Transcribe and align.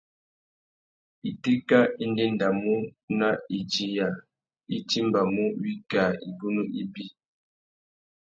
Itéka 1.29 1.79
i 2.03 2.05
ndéndamú 2.11 2.73
à 3.27 3.29
idiya, 3.59 4.07
i 4.75 4.77
timbamú 4.89 5.43
wikā 5.61 6.03
igunú 6.29 6.63
ibi. 6.81 7.05